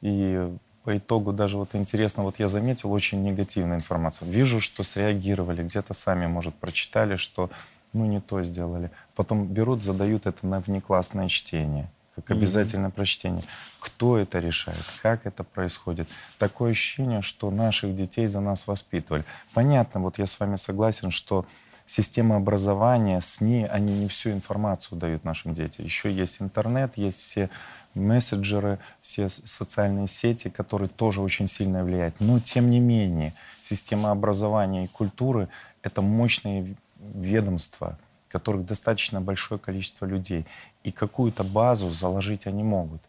[0.00, 0.52] и
[0.84, 4.30] по итогу даже вот интересно, вот я заметил очень негативную информацию.
[4.30, 7.50] Вижу, что среагировали, где-то сами, может, прочитали, что
[7.92, 8.90] ну не то сделали.
[9.14, 13.42] Потом берут, задают это на внеклассное чтение как обязательное прочтение.
[13.78, 14.82] Кто это решает?
[15.02, 16.08] Как это происходит?
[16.38, 19.24] Такое ощущение, что наших детей за нас воспитывали.
[19.52, 21.46] Понятно, вот я с вами согласен, что
[21.84, 25.84] система образования, СМИ, они не всю информацию дают нашим детям.
[25.84, 27.50] Еще есть интернет, есть все
[27.94, 32.16] мессенджеры, все социальные сети, которые тоже очень сильно влияют.
[32.18, 35.48] Но тем не менее, система образования и культуры—
[35.82, 37.98] это мощные ведомства,
[38.38, 40.46] которых достаточно большое количество людей.
[40.84, 43.02] И какую-то базу заложить они могут.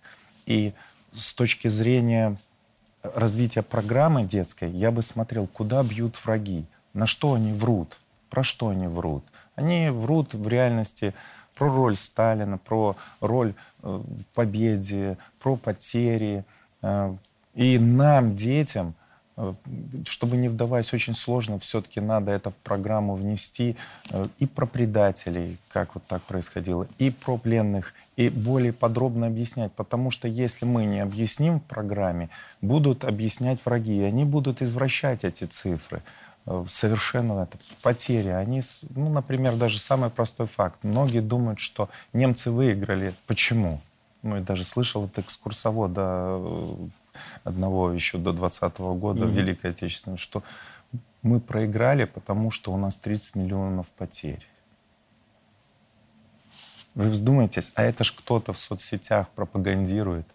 [0.46, 0.74] И
[1.12, 2.38] с точки зрения
[3.02, 8.70] развития программы детской, я бы смотрел, куда бьют враги, на что они врут— про что
[8.70, 9.24] они врут?
[9.56, 11.14] Они врут в реальности
[11.56, 16.46] про роль Сталина, про роль э, в победе, про потери.
[16.82, 17.16] Э,
[17.56, 18.94] и нам, детям,
[20.06, 23.78] чтобы не вдаваясь очень сложно, все-таки надо это в программу внести
[24.40, 29.72] и про предателей, как вот так происходило, и про пленных, и более подробно объяснять.
[29.74, 32.30] Потому что если мы не объясним в программе,
[32.62, 36.02] будут объяснять враги, и они будут извращать эти цифры.
[36.48, 38.30] Э, совершенно это потери.
[38.30, 38.62] Они,
[38.96, 40.80] ну, например, даже самый простой факт.
[40.84, 43.14] Многие думают, что немцы выиграли.
[43.28, 43.82] Почему?
[44.24, 46.76] Ну, я даже слышал от экскурсовода э,
[47.44, 49.32] одного еще до 20 года, mm-hmm.
[49.32, 50.44] Великой Отечественной, что
[51.22, 54.46] мы проиграли, потому что у нас 30 миллионов потерь.
[56.96, 60.28] Вы вздумайтесь, а это ж кто-то в соцсетях пропагандирует.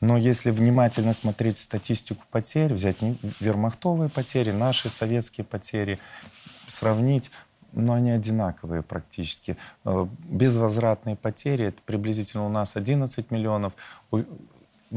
[0.00, 2.96] Но если внимательно смотреть статистику потерь, взять
[3.40, 5.98] вермахтовые потери, наши советские потери,
[6.66, 7.30] сравнить,
[7.72, 9.56] но они одинаковые практически.
[9.84, 13.72] Э, безвозвратные потери, это приблизительно у нас 11 миллионов,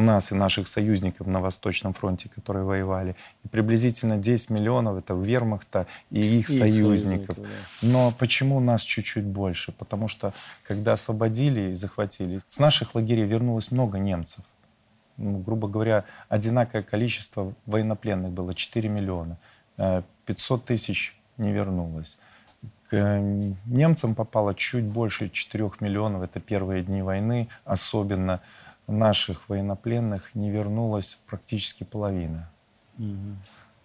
[0.01, 5.87] нас и наших союзников на Восточном фронте, которые воевали, и приблизительно 10 миллионов это вермахта
[6.11, 7.37] и их, их союзников.
[7.37, 7.47] Да.
[7.81, 9.71] Но почему нас чуть-чуть больше?
[9.71, 10.33] Потому что
[10.63, 14.43] когда освободили и захватили, с наших лагерей вернулось много немцев
[15.17, 19.37] ну, грубо говоря, одинаковое количество военнопленных было 4 миллиона.
[20.25, 22.19] 500 э, тысяч не вернулось.
[22.89, 26.23] К э, немцам попало чуть больше 4 миллионов.
[26.23, 27.49] Это первые дни войны.
[27.65, 28.41] Особенно
[28.87, 32.49] наших военнопленных не вернулось практически половина.
[32.97, 33.35] Угу.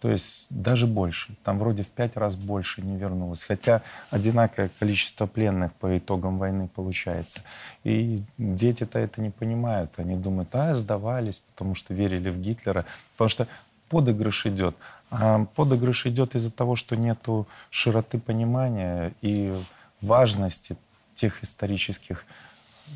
[0.02, 1.36] То есть даже больше.
[1.44, 3.44] Там вроде в пять раз больше не вернулось.
[3.44, 7.42] Хотя одинаковое количество пленных по итогам войны получается.
[7.84, 9.92] И дети-то это не понимают.
[9.98, 12.84] Они думают, а, сдавались, потому что верили в Гитлера.
[13.12, 13.46] Потому что
[13.88, 14.74] подыгрыш идет.
[15.10, 19.54] А подыгрыш идет из-за того, что нету широты понимания и
[20.00, 20.76] важности
[21.14, 22.26] тех исторических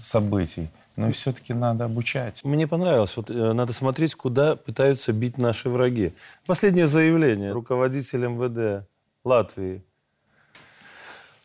[0.02, 0.70] событий.
[0.96, 2.42] Но все-таки надо обучать.
[2.42, 3.16] Мне понравилось.
[3.16, 6.14] Вот э, надо смотреть, куда пытаются бить наши враги.
[6.46, 8.88] Последнее заявление руководителя МВД
[9.22, 9.84] Латвии.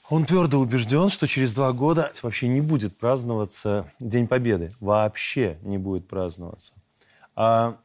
[0.10, 4.72] Он твердо убежден, что через два года вообще не будет праздноваться День Победы.
[4.80, 6.74] Вообще не будет праздноваться.
[7.36, 7.78] А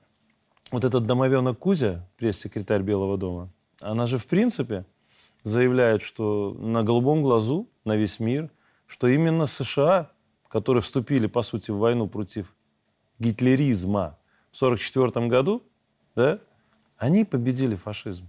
[0.71, 3.49] вот этот домовенок Кузя, пресс-секретарь Белого дома,
[3.81, 4.85] она же в принципе
[5.43, 8.51] заявляет, что на голубом глазу, на весь мир,
[8.87, 10.11] что именно США
[10.49, 12.55] которые вступили, по сути, в войну против
[13.19, 14.19] гитлеризма
[14.51, 15.63] в 1944 году,
[16.15, 16.39] да,
[16.99, 18.29] они победили фашизм.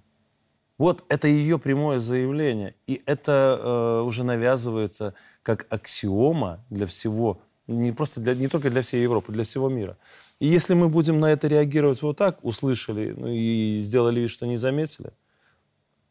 [0.78, 2.76] Вот это ее прямое заявление.
[2.86, 8.82] И это э, уже навязывается как аксиома для всего, не, просто для, не только для
[8.82, 9.98] всей Европы, для всего мира.
[10.40, 14.46] И если мы будем на это реагировать вот так, услышали ну, и сделали вид, что
[14.46, 15.12] не заметили,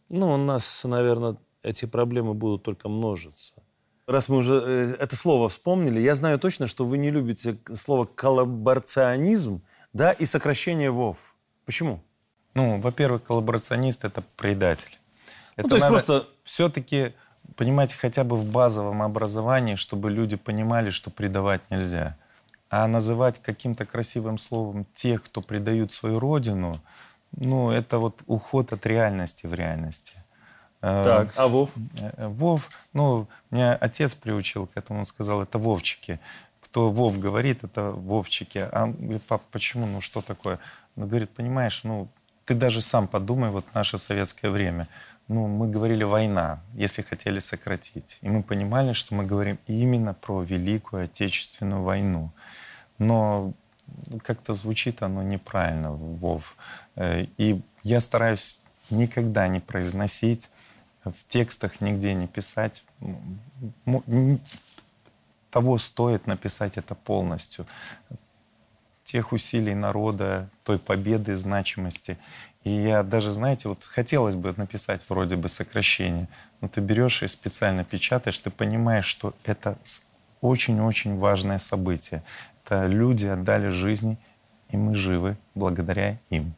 [0.09, 3.55] ну, у нас, наверное, эти проблемы будут только множиться.
[4.07, 8.05] Раз мы уже э, это слово вспомнили, я знаю точно, что вы не любите слово
[8.05, 11.35] коллаборационизм, да, и сокращение ВОВ.
[11.65, 12.01] Почему?
[12.55, 14.97] Ну, во-первых, коллаборационист— это предатель.
[15.57, 16.27] Ну, это то есть просто...
[16.45, 17.15] Все-таки,
[17.57, 22.17] понимаете, хотя бы в базовом образовании, чтобы люди понимали, что предавать нельзя.
[22.71, 26.79] А называть каким-то красивым словом тех, кто предают свою родину,
[27.33, 30.13] ну, это вот уход от реальности в реальности.
[31.05, 31.75] Так, а Вов?
[32.01, 36.21] Э, Вов, ну, меня отец приучил к этому, он сказал, это Вовчики.
[36.61, 38.59] Кто Вов говорит, это Вовчики.
[38.59, 40.59] А он говорит, пап, почему, ну что такое?
[40.97, 42.09] Он говорит, понимаешь, ну,
[42.45, 44.87] ты даже сам подумай, вот наше советское время.
[45.29, 48.19] Ну, мы говорили война, если хотели сократить.
[48.23, 52.31] И мы понимали, что мы говорим именно про Великую Отечественную войну.
[52.99, 53.53] Но
[54.23, 56.57] как-то звучит оно неправильно, Вов.
[56.95, 60.49] Э, и я стараюсь никогда не произносить,
[61.13, 62.85] в текстах нигде не писать.
[65.51, 67.67] Того стоит написать это полностью.
[69.05, 72.19] Тех усилий народа, той победы, значимости.
[72.65, 76.29] И я даже, знаете, вот хотелось бы написать вроде бы сокращение,
[76.61, 79.79] но ты берешь и специально печатаешь, ты понимаешь, что это
[80.41, 82.25] очень-очень важное событие.
[82.65, 84.19] Это люди отдали жизни,
[84.71, 86.55] и мы живы благодаря им.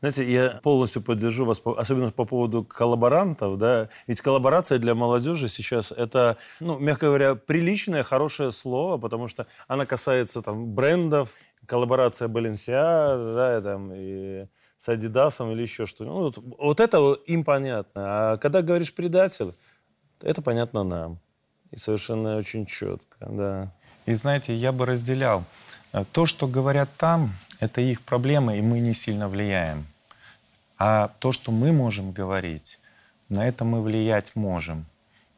[0.00, 5.92] Знаете, я полностью поддержу вас, особенно по поводу коллаборантов, да, ведь коллаборация для молодежи сейчас
[5.92, 11.34] это, ну, мягко говоря, приличное, хорошее слово, потому что она касается там брендов,
[11.66, 14.46] коллаборация Balenciaga, да, там, и
[14.78, 16.16] с Адидасом или еще что-нибудь.
[16.16, 18.02] Ну, вот, вот это им понятно.
[18.06, 19.52] А когда говоришь предатель,
[20.22, 21.18] это понятно нам.
[21.70, 23.72] И совершенно очень четко, да.
[24.06, 25.44] И знаете, я бы разделял.
[25.92, 29.86] Э, то, что говорят там, это их проблемы, и мы не сильно влияем.
[30.78, 32.78] А то, что мы можем говорить,
[33.28, 34.86] на это мы влиять можем.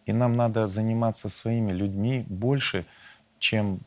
[0.07, 2.85] И нам надо заниматься своими людьми больше,
[3.39, 3.81] чем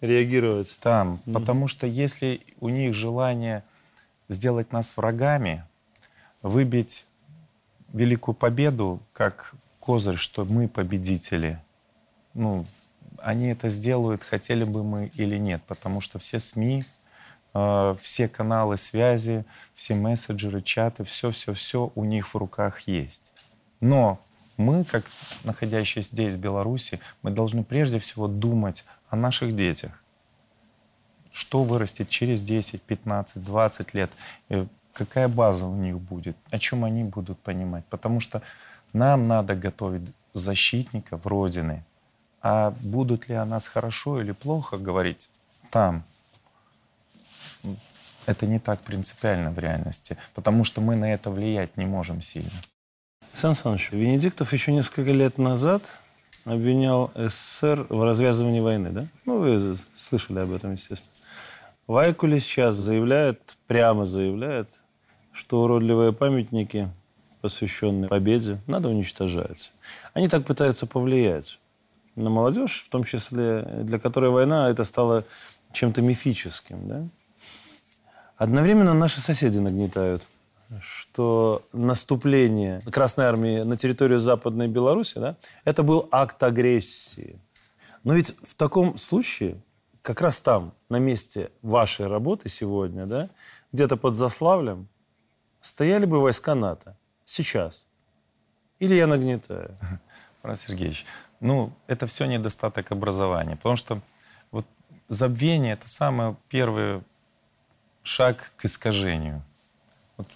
[0.00, 1.20] реагировать там.
[1.26, 1.32] Угу.
[1.32, 3.64] Потому что если у них желание
[4.28, 5.64] сделать нас врагами,
[6.42, 7.06] выбить
[7.92, 11.60] великую победу как козырь, что мы победители,
[12.34, 12.66] ну,
[13.22, 16.82] они это сделают, хотели бы мы или нет, потому что все СМИ,
[17.54, 23.30] э, все каналы связи, все мессенджеры, чаты, все-все-все у них в руках есть.
[23.80, 24.20] Но
[24.56, 25.04] мы, как
[25.44, 30.02] находящиеся здесь, в Беларуси, мы должны прежде всего думать о наших детях.
[31.32, 34.10] Что вырастет через 10, 15, 20 лет?
[34.48, 36.36] И какая база у них будет?
[36.50, 37.84] О чем они будут понимать?
[37.86, 38.42] Потому что
[38.92, 41.84] нам надо готовить защитников Родины,
[42.50, 45.28] а будут ли о нас хорошо или плохо говорить
[45.70, 46.02] там,
[48.24, 52.58] это не так принципиально в реальности, потому что мы на это влиять не можем сильно.
[53.34, 55.98] Сан Саныч, Венедиктов еще несколько лет назад
[56.46, 59.06] обвинял СССР в развязывании войны, да?
[59.26, 61.14] Ну, вы слышали об этом, естественно.
[61.86, 64.70] Вайкули сейчас заявляет, прямо заявляет,
[65.32, 66.88] что уродливые памятники,
[67.42, 69.70] посвященные победе, надо уничтожать.
[70.14, 71.58] Они так пытаются повлиять
[72.18, 75.24] на молодежь, в том числе для которой война это стало
[75.72, 76.88] чем-то мифическим.
[76.88, 77.04] Да?
[78.36, 80.22] Одновременно наши соседи нагнетают,
[80.80, 87.38] что наступление Красной Армии на территорию Западной Беларуси да, это был акт агрессии.
[88.04, 89.56] Но ведь в таком случае,
[90.02, 93.28] как раз там, на месте вашей работы сегодня, да,
[93.72, 94.88] где-то под Заславлем,
[95.60, 96.96] стояли бы войска НАТО.
[97.24, 97.84] Сейчас.
[98.78, 99.76] Или я нагнетаю?
[100.42, 101.04] Марат Сергеевич,
[101.40, 103.56] ну, это все недостаток образования.
[103.56, 104.00] Потому что
[104.50, 104.66] вот
[105.08, 107.02] забвение— это самый первый
[108.02, 109.42] шаг к искажению.
[110.16, 110.28] Вот,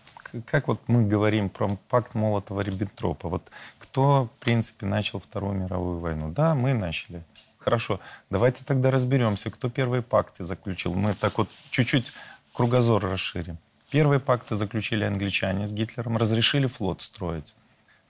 [0.47, 3.29] как вот мы говорим про пакт Молотова-Риббентропа.
[3.29, 6.31] Вот кто, в принципе, начал Вторую мировую войну?
[6.31, 7.25] Да, мы начали.
[7.59, 10.95] Хорошо, давайте тогда разберемся, кто первые пакты заключил.
[10.95, 12.13] Мы так вот чуть-чуть
[12.53, 13.59] кругозор расширим.
[13.91, 17.55] Первые пакты заключили англичане с Гитлером, разрешили флот строить.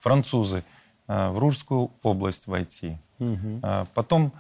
[0.00, 0.64] Французы
[1.31, 2.98] в Ружскую область войти.
[3.18, 3.61] Угу.
[3.94, 4.33] Потом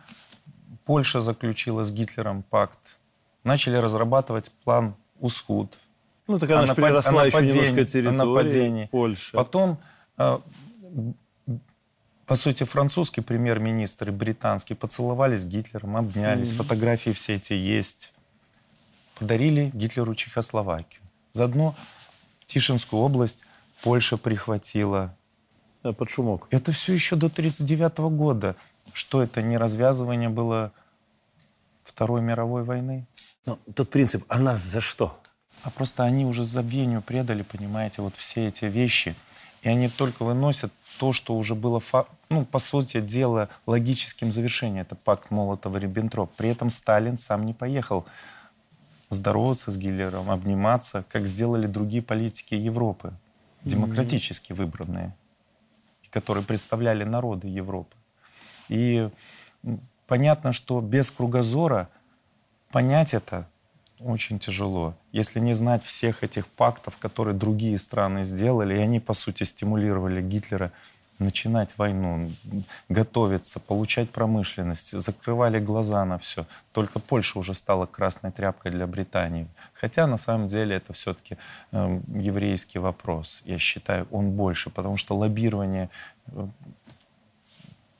[0.84, 2.78] Польша заключила с Гитлером пакт.
[3.44, 5.78] Начали разрабатывать план Усхуд.
[6.26, 9.32] Ну, так она же переросла еще немножко территории Польши.
[9.36, 9.78] Потом,
[10.18, 10.38] э,
[12.26, 18.12] по сути, французский премьер-министр и британский поцеловались с Гитлером, обнялись, mm фотографии все эти есть.
[19.18, 21.02] Подарили Гитлеру Чехословакию.
[21.32, 21.74] Заодно
[22.44, 23.44] Тишинскую область
[23.82, 25.14] Польша прихватила
[25.82, 26.46] да, под шумок.
[26.50, 28.56] Это все еще до 1939 года.
[28.92, 30.72] Что это, не развязывание было
[31.82, 33.06] Второй мировой войны?
[33.46, 35.18] Ну, тот принцип, а нас за что?
[35.62, 39.14] А просто они уже забвению предали, понимаете, вот все эти вещи.
[39.62, 41.80] И они только выносят то, что уже было,
[42.28, 44.82] ну, по сути дела, логическим завершением.
[44.82, 46.30] Это пакт Молотова-Риббентроп.
[46.36, 48.04] При этом Сталин сам не поехал
[49.08, 53.12] здороваться с Гитлером, обниматься, как сделали другие политики Европы,
[53.64, 55.14] демократически выбранные
[56.12, 57.96] которые представляли народы Европы.
[58.68, 59.08] И
[60.06, 61.88] понятно, что без кругозора
[62.70, 63.48] понять это
[63.98, 64.94] очень тяжело.
[65.10, 70.20] Если не знать всех этих пактов, которые другие страны сделали, и они, по сути, стимулировали
[70.20, 70.72] Гитлера
[71.22, 72.30] начинать войну,
[72.88, 76.46] готовиться, получать промышленность, закрывали глаза на все.
[76.72, 79.46] Только Польша уже стала красной тряпкой для Британии.
[79.74, 81.36] Хотя на самом деле это все-таки
[81.72, 83.42] э, эм, еврейский вопрос.
[83.44, 85.88] Я считаю, он больше, потому что лоббирование
[86.26, 86.46] э,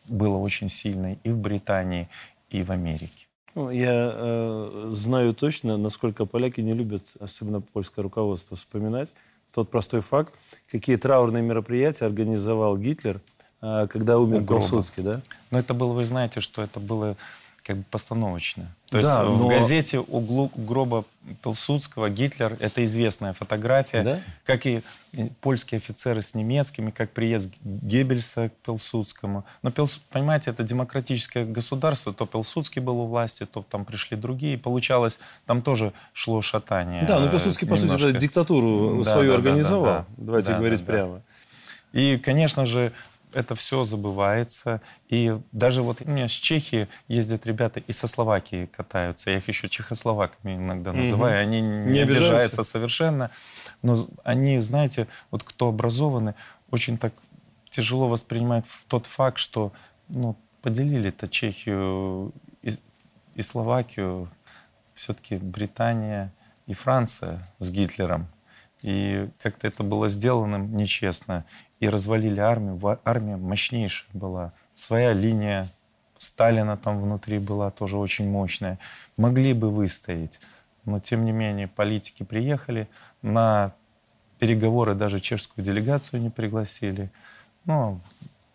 [0.08, 2.08] было очень сильное и в Британии,
[2.50, 3.26] и в Америке.
[3.54, 9.12] Ну, я э, знаю точно, насколько поляки не любят, особенно польское руководство, вспоминать
[9.52, 10.34] тот простой факт,
[10.70, 13.20] какие траурные мероприятия организовал Гитлер,
[13.60, 15.20] э, когда умер Пилсудский, да?
[15.50, 17.16] Но это было, вы знаете, что это было
[17.64, 18.74] как бы постановочно.
[18.90, 19.34] То да, есть но...
[19.34, 21.04] в газете у гроба
[21.42, 24.20] Пилсудского Гитлер, это известная фотография, да?
[24.44, 24.82] как и
[25.40, 29.44] польские офицеры с немецкими, как приезд Геббельса к Пилсудскому.
[29.62, 30.00] Но, Пилс...
[30.10, 34.58] понимаете, это демократическое государство, то Пилсудский был у власти, то там пришли другие.
[34.58, 37.04] Получалось, там тоже шло шатание.
[37.04, 40.80] Да, но Пилсудский, по сути, диктатуру да, свою да, организовал, да, да, давайте да, говорить
[40.80, 41.22] да, прямо.
[41.92, 42.92] И, конечно же,
[43.34, 44.80] это все забывается.
[45.08, 49.30] И даже вот у меня с Чехии ездят ребята и со Словакии катаются.
[49.30, 51.34] Я их еще чехословаками иногда называю.
[51.34, 51.42] Угу.
[51.42, 52.34] Они не, не обижаются.
[52.34, 53.30] обижаются совершенно.
[53.82, 56.34] Но они, знаете, вот кто образованы,
[56.70, 57.12] очень так
[57.70, 59.72] тяжело воспринимают тот факт, что
[60.08, 62.76] ну, поделили-то Чехию и,
[63.34, 64.28] и Словакию,
[64.94, 66.32] все-таки Британия
[66.66, 68.28] и Франция с Гитлером.
[68.82, 71.44] И как-то это было сделано нечестно.
[71.80, 72.80] И развалили армию.
[73.04, 74.52] Армия мощнейшая была.
[74.74, 75.68] Своя линия
[76.18, 78.78] Сталина там внутри была тоже очень мощная.
[79.16, 80.40] Могли бы выстоять.
[80.84, 82.88] Но, тем не менее, политики приехали.
[83.22, 83.72] На
[84.38, 87.10] переговоры даже чешскую делегацию не пригласили.
[87.64, 88.00] Ну,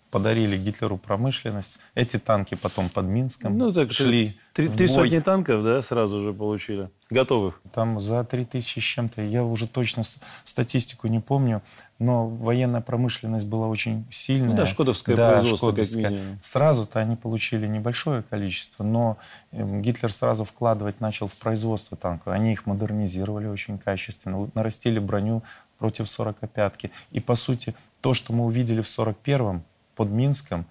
[0.09, 1.77] подарили Гитлеру промышленность.
[1.95, 4.37] Эти танки потом под Минском ну, так шли.
[4.53, 6.89] Три, три сотни танков, да, сразу же получили?
[7.09, 7.61] Готовых?
[7.73, 9.21] Там за три тысячи с чем-то.
[9.21, 10.03] Я уже точно
[10.43, 11.61] статистику не помню,
[11.99, 14.49] но военная промышленность была очень сильная.
[14.49, 16.39] Ну да, шкодовское да, производство, шкодовское.
[16.41, 19.17] Сразу-то они получили небольшое количество, но
[19.51, 22.33] эм, Гитлер сразу вкладывать начал в производство танков.
[22.33, 25.43] Они их модернизировали очень качественно, нарастили броню
[25.77, 26.91] против 45-ки.
[27.11, 29.63] И, по сути, то, что мы увидели в 41-м,
[29.97, 30.65] под Минском,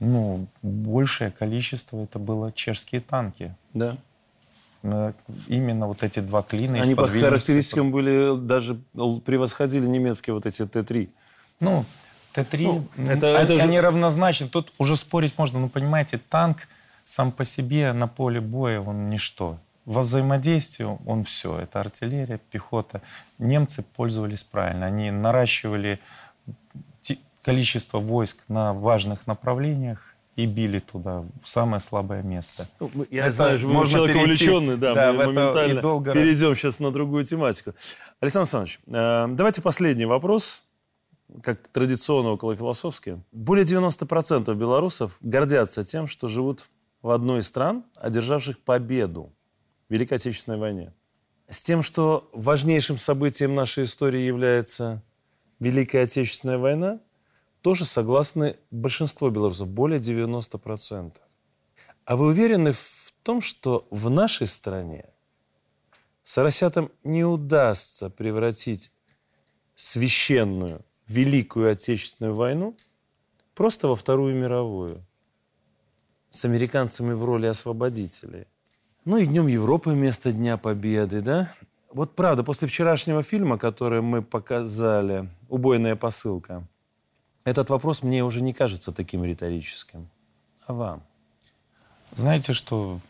[0.00, 3.54] ну, большее количество это было чешские танки.
[3.74, 3.98] Да.
[4.82, 5.12] Э,
[5.46, 6.80] именно вот эти два клина.
[6.80, 8.80] Они по характеристикам были даже
[9.24, 11.10] превосходили немецкие вот эти Т-3.
[11.60, 11.84] Ну,
[12.32, 14.48] Т-3, ну, это, они, это они равнозначны.
[14.48, 16.68] Тут уже спорить можно, но понимаете, танк
[17.04, 19.58] сам по себе на поле боя, он ничто.
[19.84, 21.58] Во взаимодействии он все.
[21.58, 23.02] Это артиллерия, пехота.
[23.38, 24.86] Немцы пользовались правильно.
[24.86, 26.00] Они наращивали
[27.42, 32.68] количество войск на важных направлениях и били туда, в самое слабое место.
[32.78, 35.82] Ну, я это знаю, что вы можно человек перейти, увлеченный, да, да мы моментально и
[35.82, 36.12] долго...
[36.12, 37.74] перейдем сейчас на другую тематику.
[38.20, 40.64] Александр Александрович, э, давайте последний вопрос,
[41.42, 43.22] как традиционно около философски.
[43.32, 46.68] Более 90% белорусов гордятся тем, что живут
[47.02, 49.32] в одной из стран, одержавших победу
[49.88, 50.92] в Великой Отечественной войне.
[51.48, 55.02] С тем, что важнейшим событием нашей истории является
[55.58, 57.00] Великая Отечественная война,
[57.62, 61.16] тоже согласны большинство белорусов, более 90%.
[62.04, 65.06] А вы уверены в том, что в нашей стране
[66.22, 68.90] соросятам не удастся превратить
[69.74, 72.76] священную Великую Отечественную войну
[73.54, 75.04] просто во Вторую мировую
[76.30, 78.46] с американцами в роли освободителей.
[79.04, 81.52] Ну и Днем Европы вместо Дня Победы, да?
[81.92, 86.68] Вот правда, после вчерашнего фильма, который мы показали, «Убойная посылка»,
[87.50, 90.08] этот вопрос мне уже не кажется таким риторическим.
[90.66, 91.02] А вам?
[92.14, 93.00] Знаете, что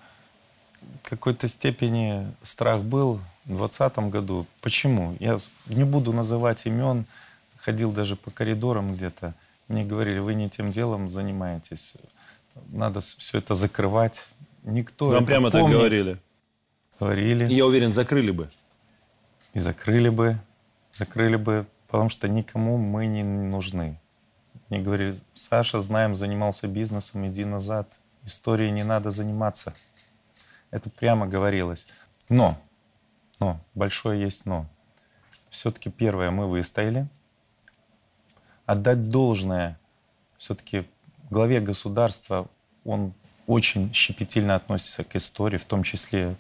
[0.81, 4.47] в какой-то степени страх был в 2020 году.
[4.63, 5.15] Почему?
[5.21, 5.37] Я
[5.67, 7.05] не буду называть имен.
[7.59, 9.35] Ходил даже по коридорам где-то.
[9.69, 11.95] Мне говорили, вы не тем делом занимаетесь.
[12.69, 14.31] Надо все это закрывать.
[14.63, 15.71] Никто Вам прямо помнит.
[15.71, 16.19] так говорили?
[16.99, 17.47] Говорили.
[17.47, 18.49] И я уверен, закрыли бы.
[19.53, 20.39] И закрыли бы.
[20.93, 24.00] Закрыли бы, потому что никому мы не нужны.
[24.71, 27.99] Мне говорили, Саша, знаем, занимался бизнесом, иди назад.
[28.25, 29.75] Историей не надо заниматься.
[30.71, 31.89] Это прямо говорилось.
[32.29, 32.57] Но,
[33.41, 34.67] но, большое есть но.
[35.49, 37.09] Все-таки первое, мы выстояли.
[38.65, 39.77] Отдать должное
[40.37, 40.87] все-таки
[41.31, 42.49] главе государства,
[42.85, 43.13] он
[43.49, 46.37] очень щепетильно относится к истории, в том числе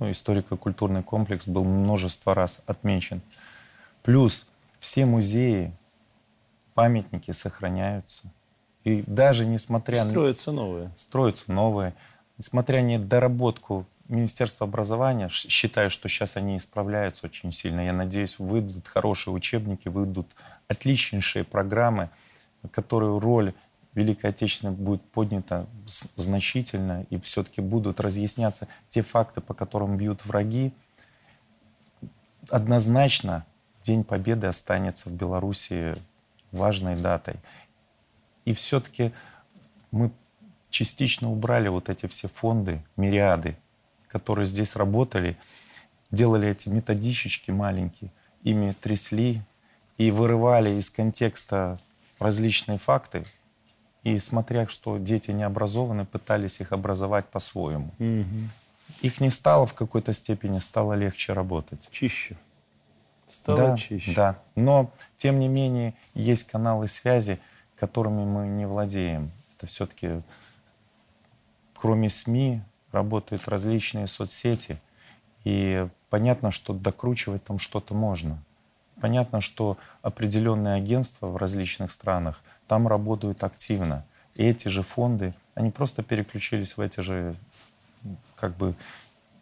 [0.00, 3.22] ну, историко-культурный комплекс был множество раз отмечен.
[4.02, 4.48] Плюс
[4.80, 5.72] все музеи,
[6.74, 8.32] памятники сохраняются.
[8.84, 10.90] И даже несмотря строятся новые.
[10.94, 11.94] Строятся новые.
[12.38, 17.82] Несмотря на доработку Министерства образования, считаю, что сейчас они исправляются очень сильно.
[17.82, 20.34] Я надеюсь, выйдут хорошие учебники, выйдут
[20.66, 22.10] отличнейшие программы,
[22.72, 23.54] которые роль
[23.94, 25.66] Великой Отечественной будет поднята
[26.16, 30.72] значительно, и все-таки будут разъясняться те факты, по которым бьют враги.
[32.48, 33.44] Однозначно
[33.82, 35.96] День Победы останется в Беларуси
[36.52, 37.36] важной датой.
[38.44, 39.12] И все-таки
[39.90, 40.10] мы
[40.70, 43.56] частично убрали вот эти все фонды, мириады,
[44.08, 45.36] которые здесь работали,
[46.10, 49.42] делали эти методичечки маленькие, ими трясли
[49.98, 51.78] и вырывали из контекста
[52.18, 53.24] различные факты,
[54.02, 57.92] и смотря, что дети не образованы, пытались их образовать по-своему.
[57.98, 58.50] Мгм.
[59.02, 61.88] Их не стало в какой-то степени, стало легче работать.
[61.90, 62.36] Чище.
[63.30, 64.12] Стало да, чище.
[64.14, 64.38] да.
[64.56, 67.38] Но, тем не менее, есть каналы связи,
[67.76, 69.30] которыми мы не владеем.
[69.56, 70.22] Это все-таки,
[71.74, 72.60] кроме СМИ,
[72.90, 74.80] работают различные соцсети.
[75.44, 78.42] И понятно, что докручивать там что-то можно.
[79.00, 84.04] Понятно, что определенные агентства в различных странах там работают активно.
[84.34, 87.36] И эти же фонды, они просто переключились в эти же
[88.34, 88.74] как бы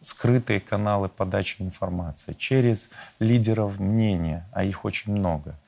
[0.02, 5.58] скрытые каналы подачи информации через лидеров мнения, а их очень много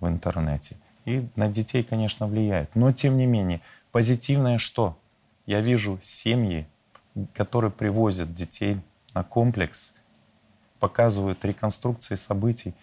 [0.00, 0.76] в интернете.
[1.04, 2.74] И на детей, конечно, влияет.
[2.74, 3.60] Но, тем не менее,
[3.90, 4.98] позитивное что?
[5.46, 6.66] Я вижу семьи,
[7.34, 8.80] которые привозят детей
[9.14, 9.94] на комплекс,
[10.78, 12.74] показывают реконструкции событий.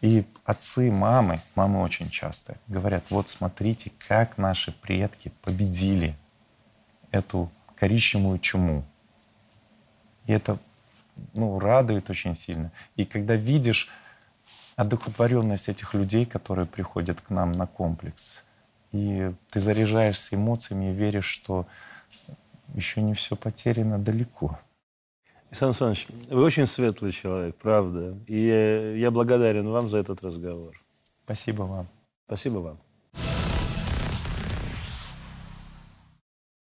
[0.00, 6.16] И отцы, мамы, мамы очень часто говорят, вот смотрите, как наши предки победили
[7.12, 8.84] эту коричневую чуму.
[10.26, 10.58] И это
[11.34, 12.72] ну, радует очень сильно.
[12.96, 13.88] И когда видишь
[14.76, 18.44] одухотворенность этих людей, которые приходят к нам на комплекс,
[18.92, 21.66] и ты заряжаешься эмоциями и веришь, что
[22.74, 24.58] еще не все потеряно далеко.
[25.50, 28.16] Сан Александрович, вы очень светлый человек, правда.
[28.26, 30.72] И я благодарен вам за этот разговор.
[31.24, 31.88] Спасибо вам.
[32.26, 32.91] Спасибо вам.